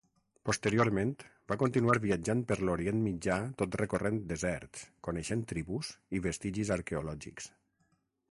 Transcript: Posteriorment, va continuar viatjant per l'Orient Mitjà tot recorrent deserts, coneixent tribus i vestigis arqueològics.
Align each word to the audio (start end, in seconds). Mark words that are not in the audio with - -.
Posteriorment, 0.49 1.09
va 1.51 1.57
continuar 1.63 1.97
viatjant 2.05 2.39
per 2.51 2.55
l'Orient 2.69 3.03
Mitjà 3.09 3.37
tot 3.61 3.77
recorrent 3.81 4.17
deserts, 4.31 4.87
coneixent 5.09 5.43
tribus 5.53 5.91
i 6.21 6.23
vestigis 6.27 6.73
arqueològics. 6.77 7.51